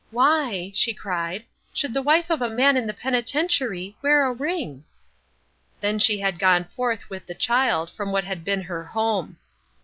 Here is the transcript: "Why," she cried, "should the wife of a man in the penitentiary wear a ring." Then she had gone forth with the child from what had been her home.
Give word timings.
"Why," 0.09 0.71
she 0.73 0.95
cried, 0.95 1.45
"should 1.75 1.93
the 1.93 2.01
wife 2.01 2.31
of 2.31 2.41
a 2.41 2.49
man 2.49 2.75
in 2.75 2.87
the 2.87 2.91
penitentiary 2.95 3.95
wear 4.01 4.25
a 4.25 4.33
ring." 4.33 4.83
Then 5.79 5.99
she 5.99 6.19
had 6.21 6.39
gone 6.39 6.63
forth 6.63 7.07
with 7.11 7.27
the 7.27 7.35
child 7.35 7.91
from 7.91 8.11
what 8.11 8.23
had 8.23 8.43
been 8.43 8.63
her 8.63 8.83
home. 8.83 9.37